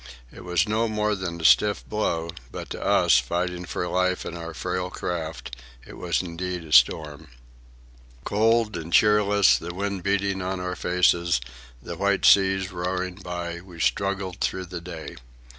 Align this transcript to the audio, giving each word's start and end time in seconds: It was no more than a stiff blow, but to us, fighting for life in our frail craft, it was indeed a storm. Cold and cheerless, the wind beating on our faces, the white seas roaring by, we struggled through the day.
It 0.33 0.43
was 0.43 0.67
no 0.67 0.87
more 0.87 1.13
than 1.13 1.39
a 1.39 1.45
stiff 1.45 1.87
blow, 1.87 2.31
but 2.51 2.71
to 2.71 2.83
us, 2.83 3.19
fighting 3.19 3.65
for 3.65 3.87
life 3.87 4.25
in 4.25 4.35
our 4.35 4.55
frail 4.55 4.89
craft, 4.89 5.55
it 5.85 5.93
was 5.95 6.23
indeed 6.23 6.63
a 6.65 6.71
storm. 6.71 7.27
Cold 8.23 8.75
and 8.75 8.91
cheerless, 8.91 9.59
the 9.59 9.75
wind 9.75 10.01
beating 10.01 10.41
on 10.41 10.59
our 10.59 10.75
faces, 10.75 11.39
the 11.83 11.97
white 11.97 12.25
seas 12.25 12.71
roaring 12.71 13.13
by, 13.13 13.61
we 13.61 13.79
struggled 13.79 14.39
through 14.41 14.65
the 14.65 14.81
day. 14.81 15.17